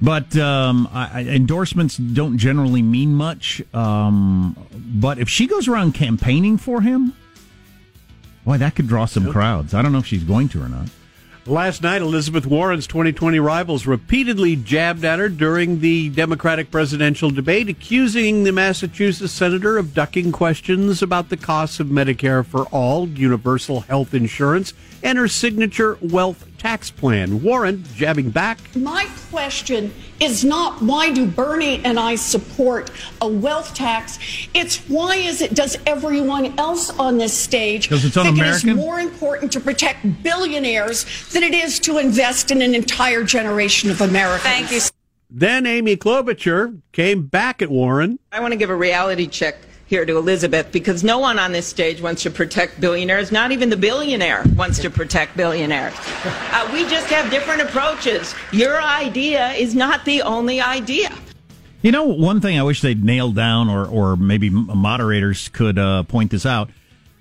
[0.00, 3.62] But um, I, endorsements don't generally mean much.
[3.74, 7.14] Um, but if she goes around campaigning for him,
[8.44, 9.74] boy, that could draw some crowds.
[9.74, 10.88] I don't know if she's going to or not.
[11.48, 17.68] Last night, Elizabeth Warren's 2020 rivals repeatedly jabbed at her during the Democratic presidential debate,
[17.68, 23.82] accusing the Massachusetts senator of ducking questions about the costs of Medicare for all, universal
[23.82, 27.42] health insurance, and her signature wealth tax plan.
[27.42, 28.58] Warren jabbing back.
[28.74, 34.18] My question is not why do Bernie and I support a wealth tax?
[34.52, 38.98] It's why is it does everyone else on this stage it's think it is more
[38.98, 44.42] important to protect billionaires than it is to invest in an entire generation of Americans?
[44.42, 44.80] Thank you.
[45.30, 48.18] Then Amy Klobuchar came back at Warren.
[48.32, 51.66] I want to give a reality check here to Elizabeth because no one on this
[51.66, 53.30] stage wants to protect billionaires.
[53.30, 55.94] Not even the billionaire wants to protect billionaires.
[56.56, 58.34] Uh, we just have different approaches.
[58.50, 61.10] Your idea is not the only idea.
[61.82, 66.04] You know, one thing I wish they'd nailed down, or or maybe moderators could uh,
[66.04, 66.70] point this out.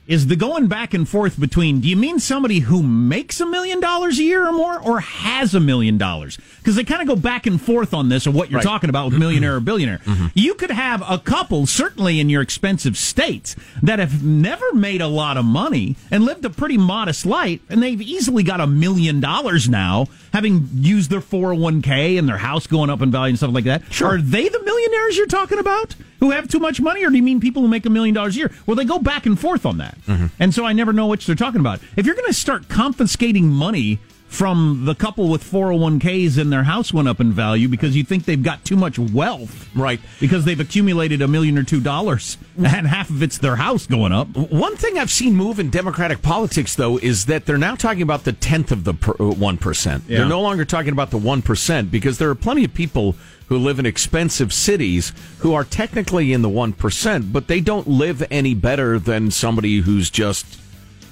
[0.07, 3.79] Is the going back and forth between do you mean somebody who makes a million
[3.79, 6.37] dollars a year or more or has a million dollars?
[6.57, 8.63] Because they kind of go back and forth on this of what you're Right.
[8.63, 9.65] talking about with millionaire or mm-hmm.
[9.65, 9.97] billionaire.
[9.99, 10.27] Mm-hmm.
[10.33, 15.07] You could have a couple, certainly in your expensive states, that have never made a
[15.07, 19.19] lot of money and lived a pretty modest life, and they've easily got a million
[19.19, 23.54] dollars now, having used their 401k and their house going up in value and stuff
[23.54, 23.82] like that.
[23.89, 24.15] sure.
[24.15, 27.24] Are they the millionaires you're talking about who have too much money, or do you
[27.24, 28.52] mean people who make a million dollars a year?
[28.65, 29.98] Well, they go back and forth on that.
[30.08, 30.28] Mm-hmm.
[30.38, 31.80] And so I never know which they're talking about.
[31.95, 34.00] If you're going to start confiscating money
[34.36, 38.26] from the couple with 401ks and their house went up in value because you think
[38.26, 39.69] they've got too much wealth.
[39.74, 40.00] Right.
[40.19, 44.12] Because they've accumulated a million or two dollars and half of it's their house going
[44.12, 44.28] up.
[44.36, 48.26] One thing I've seen move in Democratic politics, though, is that they're now talking about
[48.26, 50.04] the tenth of the uh, one percent.
[50.08, 50.19] Yeah.
[50.19, 53.15] They're no longer talking about the one percent because there are plenty of people
[53.48, 57.88] who live in expensive cities who are technically in the one percent, but they don't
[57.88, 60.60] live any better than somebody who's just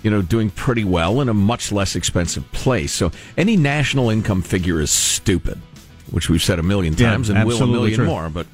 [0.03, 2.91] you know doing pretty well in a much less expensive place.
[2.91, 5.59] So any national income figure is stupid,
[6.11, 8.05] which we've said a million Yeah, times and will a million true.
[8.05, 8.29] more.
[8.29, 8.45] But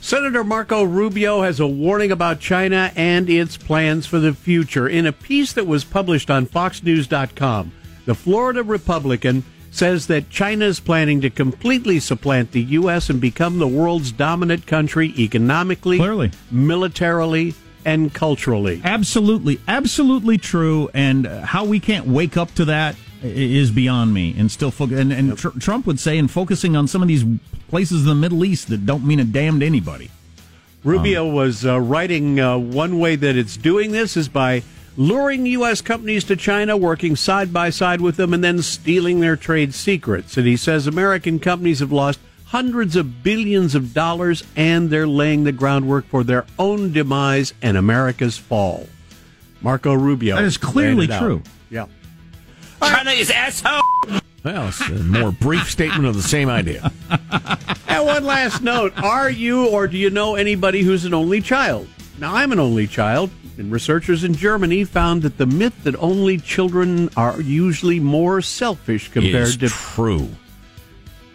[0.00, 4.88] Senator Marco Rubio has a warning about China and its plans for the future.
[4.88, 7.72] In a piece that was published on FoxNews.com,
[8.06, 13.08] the Florida Republican says that China is planning to completely supplant the U.S.
[13.10, 16.30] and become the world's dominant country economically, Clearly.
[16.50, 18.80] militarily, and culturally.
[18.84, 20.90] Absolutely, absolutely true.
[20.94, 24.34] And uh, how we can't wake up to that is beyond me.
[24.38, 27.24] And still, fo- and, and tr- Trump would say, and focusing on some of these
[27.68, 30.10] places in the Middle East that don't mean a damn to anybody.
[30.82, 34.62] Rubio was uh, writing uh, one way that it's doing this is by
[34.96, 35.82] luring U.S.
[35.82, 40.38] companies to China, working side by side with them, and then stealing their trade secrets.
[40.38, 42.18] And he says American companies have lost
[42.50, 47.76] hundreds of billions of dollars and they're laying the groundwork for their own demise and
[47.76, 48.86] America's fall.
[49.62, 50.34] Marco Rubio.
[50.34, 51.22] That is clearly laid it out.
[51.22, 51.42] true.
[51.70, 51.86] Yeah.
[52.82, 53.82] China is asshole.
[54.42, 56.92] Well, it's a more brief statement of the same idea.
[57.90, 61.88] And one last note Are you or do you know anybody who's an only child?
[62.18, 66.38] Now, I'm an only child, and researchers in Germany found that the myth that only
[66.38, 70.28] children are usually more selfish compared Is to true.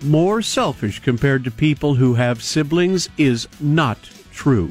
[0.06, 3.98] More selfish compared to people who have siblings is not
[4.32, 4.70] true.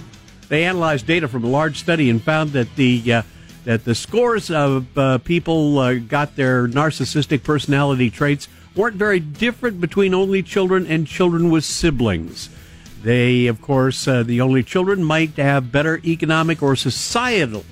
[0.49, 3.23] They analyzed data from a large study and found that the uh,
[3.65, 9.81] that the scores of uh, people uh, got their narcissistic personality traits weren't very different
[9.81, 12.51] between only children and children with siblings.
[13.03, 17.65] They, of course, uh, the only children might have better economic or societal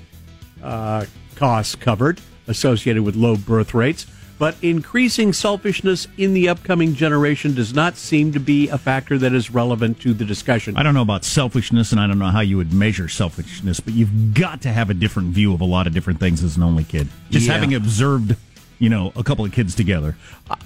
[0.63, 4.05] uh, costs covered associated with low birth rates,
[4.39, 9.33] but increasing selfishness in the upcoming generation does not seem to be a factor that
[9.33, 10.75] is relevant to the discussion.
[10.77, 13.93] I don't know about selfishness, and I don't know how you would measure selfishness, but
[13.93, 16.63] you've got to have a different view of a lot of different things as an
[16.63, 17.07] only kid.
[17.29, 17.53] Just Yeah.
[17.53, 18.35] having observed,
[18.79, 20.17] you know, a couple of kids together,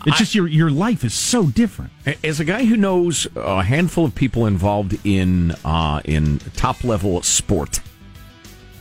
[0.06, 1.92] it's just your your life is so different.
[2.24, 7.22] As a guy who knows a handful of people involved in uh, in top level
[7.22, 7.80] sport,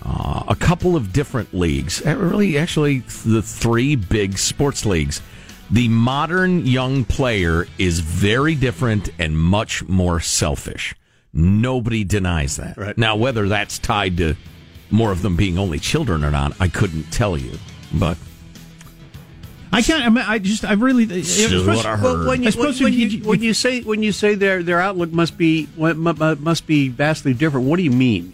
[0.09, 5.21] uh, a couple of different leagues, uh, really, actually, the three big sports leagues.
[5.71, 10.95] The modern young player is very different and much more selfish.
[11.33, 12.77] Nobody denies that.
[12.77, 12.97] Right.
[12.97, 14.37] Now, whether that's tied to
[14.92, 17.59] more of them being only children or not, I couldn't tell you.
[17.92, 18.16] But
[19.73, 20.05] I can't.
[20.05, 20.64] I, mean, I just.
[20.64, 21.23] I really.
[21.25, 22.29] So what I Well, heard.
[22.29, 24.81] when you, suppose when, you- you, you- when you say when you say their their
[24.81, 28.33] outlook must be mu- mu- must be vastly different, what do you mean?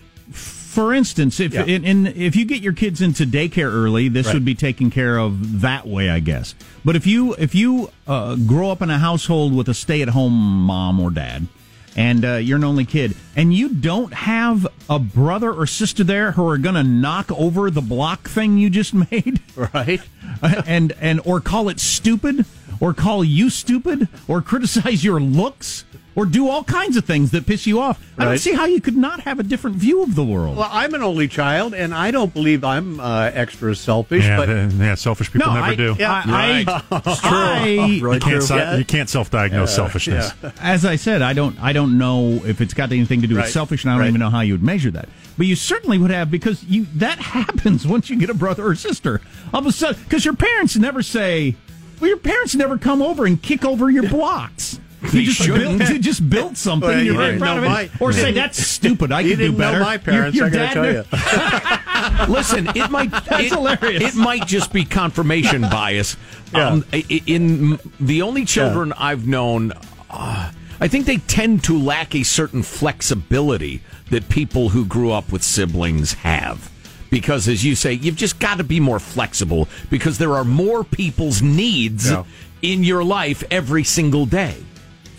[0.73, 1.65] For instance, if Yeah.
[1.67, 4.35] in, in, if you get your kids into daycare early, this Right.
[4.37, 6.55] would be taken care of that way, I guess.
[6.83, 10.09] But if you if you uh, grow up in a household with a stay at
[10.09, 11.47] home mom or dad,
[11.95, 16.33] and uh, you're an only kid, and you don't have a brother or sister there
[16.33, 19.41] who are going to knock over the block thing you just made,
[19.75, 20.01] Right?
[20.67, 22.47] and and or call it stupid,
[22.81, 27.47] or call you stupid, or criticize your looks, or do all kinds of things that
[27.47, 30.15] piss you off, I don't see how you could not have a different view of
[30.15, 30.57] the world.
[30.57, 34.25] Well, I'm an only child, and I don't believe I'm uh, extra selfish.
[34.25, 35.97] Yeah, but the- yeah, selfish people No, never I- do.
[35.99, 38.77] yeah, I- I- you can't, si- Yeah.
[38.77, 40.33] you can't self-diagnose selfishness.
[40.61, 43.45] As I said, I don't I don't know if it's got anything to do with
[43.45, 43.53] Right.
[43.53, 44.09] selfish, and I don't Right.
[44.09, 45.09] even know how you would measure that.
[45.39, 48.75] But you certainly would have because you that happens once you get a brother or
[48.75, 49.21] sister.
[49.55, 51.57] All of a sudden, because your parents never say,
[52.01, 54.62] well, your parents never come over and kick over your blocks.
[55.11, 56.89] They You just built, you just built something.
[56.89, 57.69] Well, and you're you very didn't proud of it.
[57.69, 59.11] my- or say that's stupid.
[59.13, 59.79] I you can do didn't better.
[59.81, 60.37] know my parents.
[60.37, 62.29] Your, I your got to tell you.
[62.35, 64.15] Listen, it might That's it, hilarious.
[64.15, 66.17] It might just be confirmation bias.
[66.55, 69.73] Um, i- i- in the only children I've known,
[70.11, 75.33] uh, I think they tend to lack a certain flexibility that people who grew up
[75.33, 76.71] with siblings have.
[77.11, 80.83] because, as you say, you've just got to be more flexible because there are more
[80.83, 82.25] people's needs Yeah.
[82.63, 84.57] in your life every single day,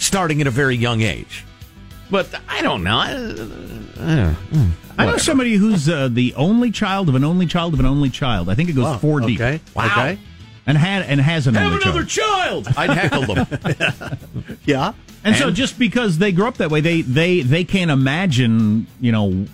[0.04, 1.44] starting at a very young age.
[2.12, 2.98] But I don't know.
[2.98, 4.68] I, I don't know.
[4.98, 8.10] I know somebody who's uh, the only child of an only child of an only
[8.10, 8.50] child.
[8.50, 9.40] I think it goes Wow, four deep.
[9.42, 9.86] okay, Wow.
[9.88, 10.20] okay.
[10.66, 12.66] And had and has an Have only another child.
[12.66, 12.78] child.
[12.78, 14.18] I'd heckle them.
[14.66, 14.94] Yeah.
[15.26, 19.12] And, so just because they grew up that way, they they they can't imagine, you
[19.14, 19.46] know,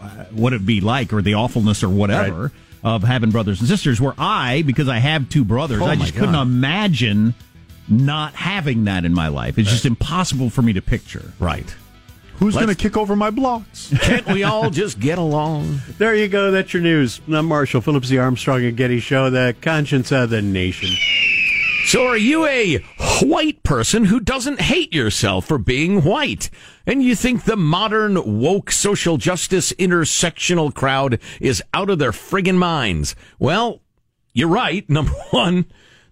[0.00, 2.52] uh, what it'd be like or the awfulness or whatever
[2.84, 4.00] of having brothers and sisters.
[4.00, 6.42] Where I, because I have two brothers, Oh I my just couldn't God.
[6.42, 7.34] imagine
[7.88, 9.58] not having that in my life.
[9.58, 11.32] It's just impossible for me to picture.
[11.38, 11.74] right.
[12.38, 13.90] Who's going to kick over my blocks?
[14.02, 15.80] Can't we all just get along?
[15.96, 16.50] There you go.
[16.50, 17.18] That's your news.
[17.32, 20.90] I'm Marshall Phillips, the Armstrong and Getty Show, the conscience of the nation.
[21.86, 22.84] So, are you a
[23.22, 26.50] white person who doesn't hate yourself for being white?
[26.84, 32.56] And you think the modern woke social justice intersectional crowd is out of their friggin'
[32.56, 33.16] minds?
[33.38, 33.80] Well,
[34.34, 35.64] you're right, number one.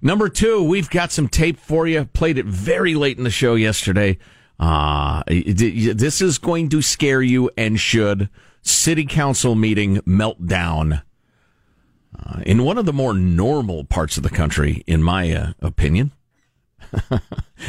[0.05, 2.05] Number two, we've got some tape for you.
[2.05, 4.19] Played it very late in the show yesterday.
[4.61, 8.29] Uh, this is going to scare you and should.
[8.61, 11.03] City council meeting meltdown
[12.23, 16.12] uh, in one of the more normal parts of the country, in my uh, opinion.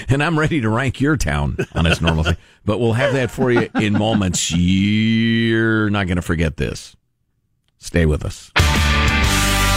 [0.10, 3.50] and I'm ready to rank your town on its normalcy, but we'll have that for
[3.50, 4.52] you in moments.
[4.52, 6.98] You're not going to forget this.
[7.78, 8.52] Stay with us.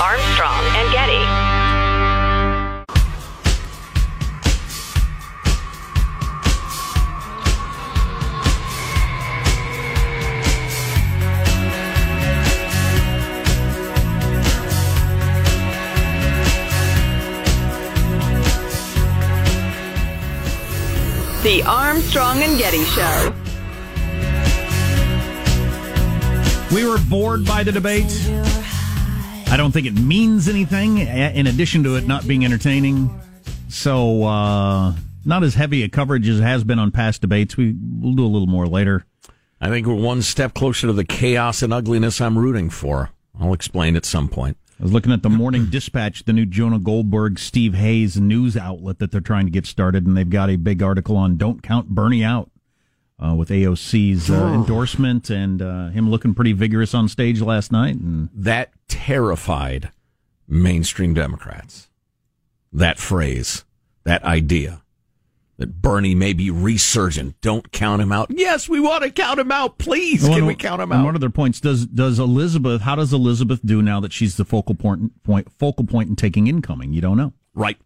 [0.01, 1.38] Armstrong and Getty.
[21.48, 23.34] The Armstrong and Getty Show.
[26.74, 28.04] We were bored by the debate.
[29.50, 33.18] I don't think it means anything in addition to it not being entertaining.
[33.70, 34.92] So, uh,
[35.24, 37.56] not as heavy a coverage as it has been on past debates.
[37.56, 39.06] We, we'll do a little more later.
[39.58, 43.08] I think we're one step closer to the chaos and ugliness I'm rooting for.
[43.40, 44.58] I'll explain at some point.
[44.78, 49.00] I was looking at the Morning Dispatch, the new Jonah Goldberg, Steve Hayes news outlet
[49.00, 51.88] that they're trying to get started, and they've got a big article on "Don't Count
[51.88, 52.50] Bernie Out"
[53.18, 57.96] uh, with AOC's uh, endorsement and uh, him looking pretty vigorous on stage last night.
[57.96, 59.90] And That terrified
[60.46, 61.88] mainstream Democrats.
[62.72, 63.64] That phrase,
[64.04, 64.82] that idea
[65.59, 67.40] that Bernie may be resurgent.
[67.40, 68.29] Don't count him out.
[68.31, 69.79] Yes, we want to count him out.
[69.79, 71.05] Please, can we count him out?
[71.05, 72.83] one of their points does does Elizabeth?
[72.83, 76.47] How does Elizabeth do now that she's the focal point point focal point in taking
[76.47, 76.92] incoming?
[76.92, 77.33] You don't know.
[77.55, 77.77] Right.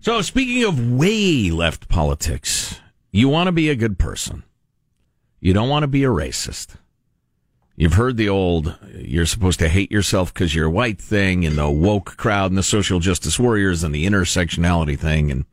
[0.00, 4.42] So, speaking of way left politics, you want to be a good person.
[5.40, 6.76] You don't want to be a racist.
[7.76, 11.68] You've heard the old, you're supposed to hate yourself because you're white thing, and the
[11.68, 15.30] woke crowd, and the social justice warriors, and the intersectionality thing.
[15.30, 15.44] And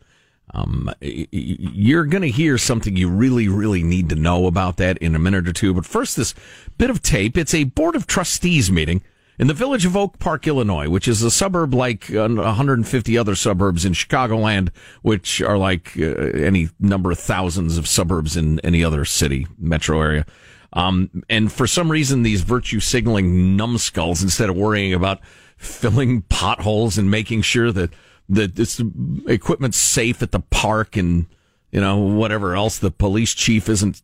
[0.53, 5.15] um, you're going to hear something you really, really need to know about that in
[5.15, 5.73] a minute or two.
[5.73, 6.33] But first, this
[6.77, 7.37] bit of tape.
[7.37, 9.01] It's a Board of Trustees meeting
[9.39, 13.35] in the village of Oak Park, Illinois, which is a suburb like uh, 150 other
[13.35, 14.69] suburbs in Chicagoland,
[15.01, 20.01] which are like uh, any number of thousands of suburbs in any other city, metro
[20.01, 20.25] area.
[20.73, 25.21] Um, and for some reason, these virtue signaling numbskulls, instead of worrying about
[25.57, 27.91] filling potholes and making sure that
[28.31, 28.81] that this
[29.27, 31.25] equipment's safe at the park and
[31.71, 34.01] you know whatever else the police chief isn't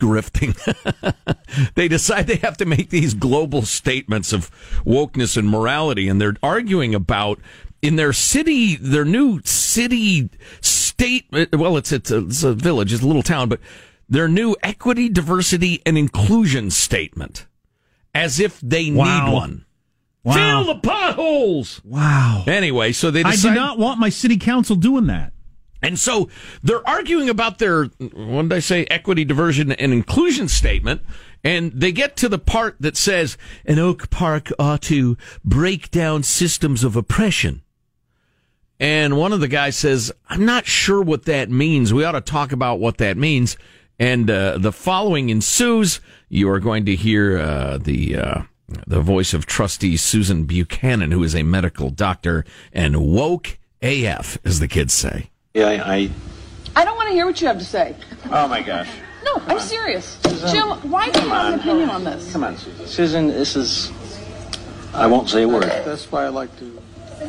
[0.00, 0.54] grifting
[1.74, 4.50] they decide they have to make these global statements of
[4.84, 7.38] wokeness and morality and they're arguing about
[7.82, 10.28] in their city their new city
[10.60, 13.60] state well it's it's a, it's a village it's a little town but
[14.08, 17.46] their new equity diversity and inclusion statement
[18.14, 19.26] as if they Wow.
[19.26, 19.64] need one
[20.24, 20.34] Wow.
[20.64, 22.44] fill the potholes Wow.
[22.46, 23.50] Anyway, so they I decide.
[23.50, 25.32] do not want my city council doing that.
[25.82, 26.30] And so
[26.62, 31.02] they're arguing about their, what did I say, equity, diversion, and inclusion statement.
[31.44, 36.22] And they get to the part that says an Oak Park ought to break down
[36.22, 37.60] systems of oppression.
[38.80, 41.92] And one of the guys says, I'm not sure what that means.
[41.92, 43.58] We ought to talk about what that means.
[43.98, 46.00] And uh, the following ensues.
[46.30, 48.42] You are going to hear uh, the uh,
[48.86, 54.60] the voice of trustee Susan Buchanan, who is a medical doctor and woke AF, as
[54.60, 55.30] the kids say.
[55.54, 55.94] Yeah, I.
[55.94, 56.10] I
[56.76, 57.94] I don't want to hear what you have to say.
[58.30, 58.88] oh my gosh.
[59.24, 60.18] No, I'm serious.
[60.50, 62.32] Jim, why do you have an opinion on this?
[62.32, 62.86] Come on, Susan.
[62.86, 63.92] Susan, this is.
[64.92, 65.62] I won't say a word.
[65.62, 66.82] That's why I like to.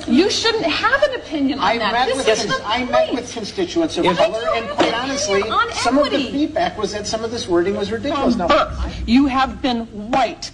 [0.08, 1.94] You shouldn't have an opinion on I that.
[1.94, 4.94] met, this with, is the I met with constituents of color, and have quite an
[4.96, 8.36] honestly, opinion on some of the feedback was that some of this wording was ridiculous.
[8.36, 9.04] From Now, birth.
[9.08, 10.52] You have been white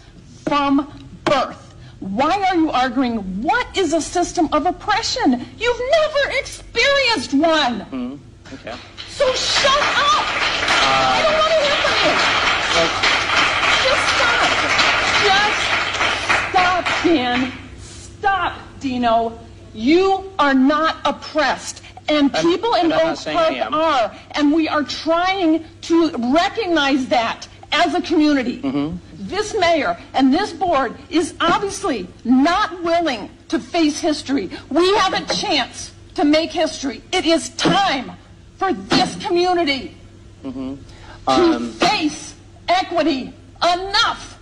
[0.47, 0.87] from
[1.23, 1.75] birth.
[1.99, 5.45] Why are you arguing what is a system of oppression?
[5.57, 7.79] You've never experienced one.
[7.81, 8.15] Hmm,
[8.55, 8.75] okay.
[9.09, 10.25] So shut up.
[10.83, 12.13] I don't want to hear from you.
[13.85, 14.49] Just stop.
[15.27, 15.57] Just
[16.49, 17.51] stop, Dan.
[17.79, 19.39] Stop, Dino.
[19.73, 21.81] You are not oppressed.
[22.09, 24.11] And I'm- people in I'm not Oak Park are.
[24.31, 28.59] And we are trying to recognize that as a community.
[28.61, 28.97] Mm-hmm.
[29.31, 34.49] This mayor and this board is obviously not willing to face history.
[34.69, 37.01] We have a chance to make history.
[37.13, 38.11] It is time
[38.57, 39.95] for this community
[40.43, 40.75] Mm-hmm.
[41.27, 42.33] to Um, face
[42.67, 43.31] equity.
[43.61, 44.39] Enough.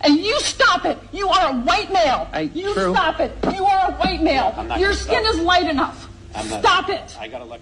[0.00, 0.98] And you stop it.
[1.12, 2.28] You are a white male.
[2.52, 2.92] you true.
[2.92, 3.32] stop it.
[3.54, 4.52] You are a white male.
[4.58, 5.34] I'm Your skin stop.
[5.34, 6.08] is light enough.
[6.34, 7.16] I'm not- Stop it.
[7.18, 7.60] I gotta let.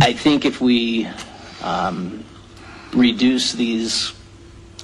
[0.00, 1.06] I think if we
[1.62, 2.23] um,
[2.94, 4.12] reduce these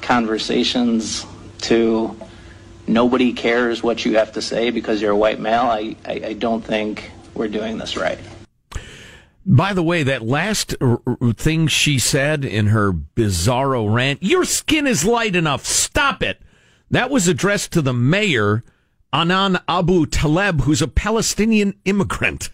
[0.01, 1.27] conversations
[1.63, 2.17] to
[2.87, 6.33] nobody cares what you have to say because you're a white male, I, I, I
[6.35, 8.19] don't think we're doing this right.
[9.47, 14.45] By the way, that last r- r- thing she said in her bizarro rant, your
[14.45, 15.65] skin is light enough.
[15.65, 16.41] Stop it.
[16.91, 18.65] That was addressed to the mayor,
[19.13, 22.51] Anan Abu Taleb, who's a Palestinian immigrant.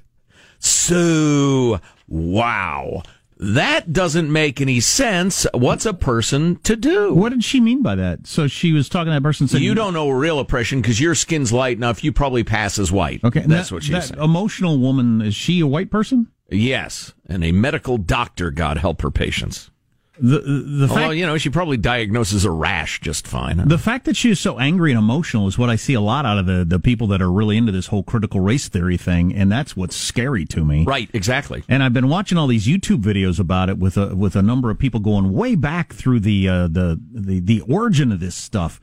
[0.59, 3.02] So, wow.
[3.39, 5.47] That doesn't make any sense.
[5.53, 7.12] What's a person to do?
[7.12, 8.26] What did she mean by that?
[8.26, 11.14] So she was talking to that person saying you don't know real oppression because your
[11.14, 12.03] skin's light enough.
[12.03, 13.22] You probably pass as white.
[13.24, 14.22] Okay, that's that- what she's that saying.
[14.22, 16.28] Emotional woman is she a white person?
[16.51, 18.51] Yes, and a medical doctor.
[18.51, 19.70] God help her patients.
[20.19, 23.69] The the fact you know she probably diagnoses a rash just fine.
[23.69, 26.25] the fact that she is so angry and emotional is what I see a lot
[26.25, 29.35] out of the the people that are really into this whole critical race theory thing,
[29.35, 30.85] and that's what's scary to me.
[30.85, 31.64] Right, exactly.
[31.69, 34.71] And I've been watching all these YouTube videos about it with a with a number
[34.71, 38.81] of people going way back through the uh, the the the origin of this stuff.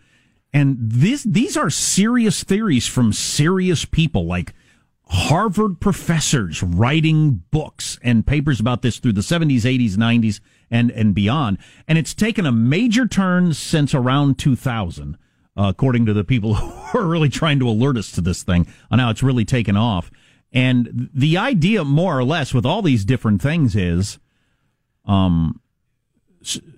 [0.54, 4.54] And this these are serious theories from serious people like
[5.08, 10.40] Harvard professors writing books and papers about this through the 70s, 80s, 90s
[10.74, 11.60] and and beyond.
[11.88, 15.18] And it's taken a major turn since around 2000.
[15.56, 18.66] Uh, according to the people who are really trying to alert us to this thing
[18.90, 20.10] on how it's really taken off.
[20.52, 24.18] And the idea, more or less, with all these different things is,
[25.06, 25.62] um,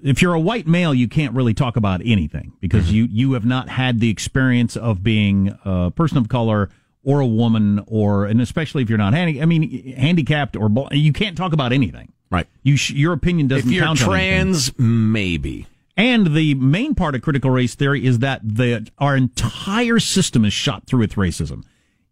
[0.04, 3.46] if you're a white male, you can't really talk about anything because you, you have
[3.46, 6.70] not had the experience of being a person of color
[7.04, 11.14] or a woman or, and especially if you're not handy, I mean, handicapped or, you
[11.14, 12.12] can't talk about anything.
[12.36, 12.48] Right.
[12.64, 15.68] You sh- your opinion doesn't If you're count trans, maybe.
[15.98, 20.52] And the main part of critical race theory is that the our entire system is
[20.52, 21.64] shot through with racism.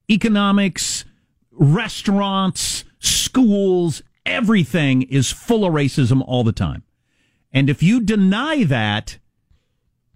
[0.09, 1.03] Economics,
[1.51, 6.83] restaurants, schools, everything is full of racism all the time.
[7.51, 9.17] And if you deny that,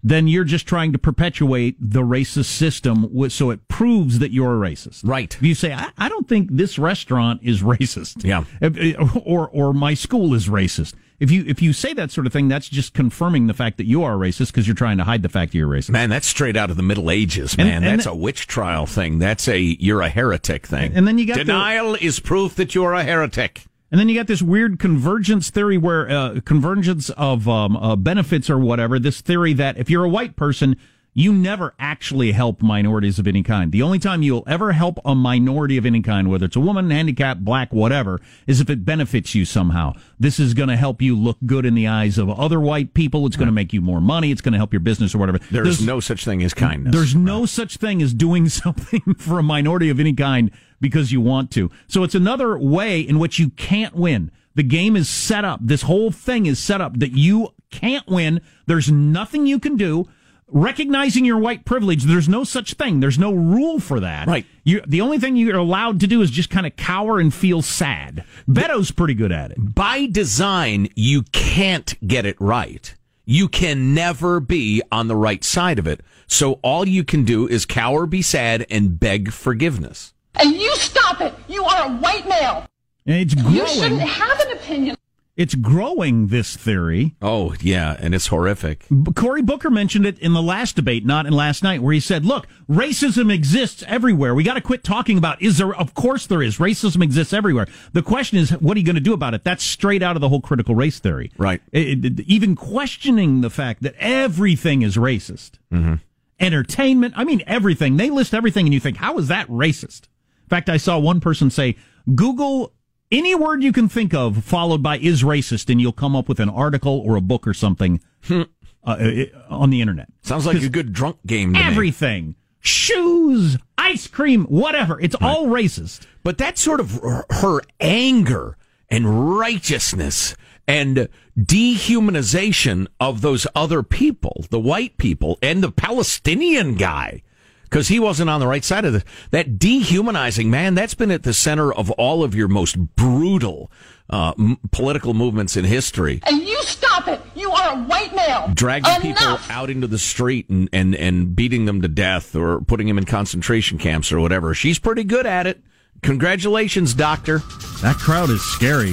[0.02, 4.70] then you're just trying to perpetuate the racist system so it proves that you're a
[4.70, 5.00] racist.
[5.04, 5.34] Right.
[5.34, 8.24] If you say, I, I don't think this restaurant is racist.
[8.24, 8.44] Yeah.
[8.60, 10.94] If- eh, Or, or my school is racist.
[11.20, 13.86] If you, if you say that sort of thing, that's just confirming the fact that
[13.86, 15.90] you are racist because you're trying to hide the fact that you're racist.
[15.90, 17.82] Man, that's straight out of the Middle Ages, man.
[17.82, 19.18] and that's the- a witch trial thing.
[19.18, 20.92] That's a you're a heretic thing.
[20.94, 23.64] And then you got the- denial is proof that you're a heretic.
[23.90, 28.50] And then you got this weird convergence theory where uh, convergence of um, uh, benefits
[28.50, 28.98] or whatever.
[28.98, 30.76] This theory that if you're a white person,
[31.18, 33.72] you never actually help minorities of any kind.
[33.72, 36.92] The only time you'll ever help a minority of any kind, whether it's a woman,
[36.92, 39.94] handicapped, black, whatever, is if it benefits you somehow.
[40.20, 43.26] This is going to help you look good in the eyes of other white people.
[43.26, 44.30] It's going to make you more money.
[44.30, 45.38] It's going to help your business or whatever.
[45.50, 46.94] There's, no such thing as kindness.
[46.94, 51.20] There's no such thing as doing something for a minority of any kind because you
[51.20, 51.68] want to.
[51.88, 54.30] So it's another way in which you can't win.
[54.54, 55.58] The game is set up.
[55.64, 58.40] This whole thing is set up that you can't win.
[58.66, 60.08] There's nothing you can do.
[60.50, 63.00] Recognizing your white privilege, there's no such thing.
[63.00, 64.26] There's no rule for that.
[64.26, 64.46] Right.
[64.64, 67.60] You, the only thing you're allowed to do is just kind of cower and feel
[67.60, 68.24] sad.
[68.48, 69.74] Beto's pretty good at it.
[69.74, 72.94] By design, you can't get it right.
[73.26, 76.00] You can never be on the right side of it.
[76.26, 80.14] So all you can do is cower, be sad, and beg forgiveness.
[80.34, 81.34] And you stop it.
[81.46, 82.66] You are a white male.
[83.06, 84.96] And it's You shouldn't have an opinion.
[85.38, 87.14] It's growing, this theory.
[87.22, 88.84] Oh, yeah, and it's horrific.
[89.14, 92.24] Cory Booker mentioned it in the last debate, not in last night, where he said,
[92.26, 94.34] look, racism exists everywhere.
[94.34, 96.58] We got to quit talking about, is there, of course there is.
[96.58, 97.68] Racism exists everywhere.
[97.92, 99.44] The question is, what are you going to do about it?
[99.44, 101.30] That's straight out of the whole critical race theory.
[101.38, 101.62] Right.
[101.70, 105.52] It- it- even questioning the fact that everything is racist.
[105.72, 105.94] Mm-hmm.
[106.40, 107.96] Entertainment, I mean, everything.
[107.96, 110.02] They list everything and you think, how is that racist?
[110.44, 111.76] In fact, I saw one person say,
[112.14, 112.72] Google
[113.10, 116.40] any word you can think of followed by is racist and you'll come up with
[116.40, 118.00] an article or a book or something
[118.30, 120.08] uh, on the internet.
[120.22, 121.54] Sounds like a good drunk game.
[121.54, 121.64] To me.
[121.66, 125.00] Everything, shoes, ice cream, whatever.
[125.00, 126.06] It's all racist.
[126.22, 127.00] But that's sort of
[127.30, 128.56] her anger
[128.90, 130.36] and righteousness
[130.66, 137.22] and dehumanization of those other people, the white people and the Palestinian guy.
[137.68, 139.04] Because he wasn't on the right side of this.
[139.30, 143.70] That dehumanizing, man, that's been at the center of all of your most brutal
[144.08, 146.20] uh, m- political movements in history.
[146.26, 147.20] And you stop it.
[147.34, 148.50] You are a white male.
[148.54, 149.02] Dragging Enough.
[149.02, 152.96] people out into the street and, and, and beating them to death or putting them
[152.96, 154.54] in concentration camps or whatever.
[154.54, 155.60] She's pretty good at it.
[156.02, 157.38] Congratulations, doctor.
[157.82, 158.92] That crowd is scary.